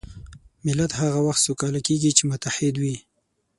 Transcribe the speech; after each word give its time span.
ملت 0.65 0.91
هغه 1.01 1.19
وخت 1.27 1.41
سوکاله 1.47 1.79
کېږي 1.87 2.11
چې 2.17 2.23
متحد 2.31 2.75
وي. 2.81 2.95